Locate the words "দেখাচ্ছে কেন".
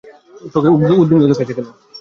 1.23-1.67